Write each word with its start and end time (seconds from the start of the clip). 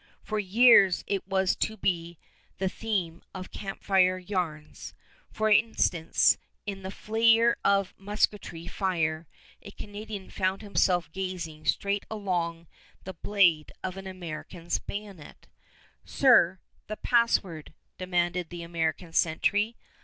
For 0.23 0.39
years 0.39 1.03
it 1.05 1.27
was 1.27 1.55
to 1.57 1.77
be 1.77 2.17
the 2.57 2.67
theme 2.69 3.21
of 3.35 3.51
camp 3.51 3.83
fire 3.83 4.17
yarns. 4.17 4.95
For 5.29 5.51
instance, 5.51 6.39
in 6.65 6.81
the 6.81 6.89
flare 6.89 7.57
of 7.63 7.93
musketry 7.99 8.65
fire 8.65 9.27
a 9.61 9.69
Canadian 9.69 10.31
found 10.31 10.63
himself 10.63 11.11
gazing 11.11 11.67
straight 11.67 12.07
along 12.09 12.65
the 13.03 13.13
blade 13.13 13.71
of 13.83 13.95
an 13.95 14.07
American's 14.07 14.79
bayonet. 14.79 15.45
"Sir, 16.03 16.57
the 16.87 16.97
password," 16.97 17.71
demanded 17.99 18.49
the 18.49 18.63
American 18.63 19.13
sentry. 19.13 19.75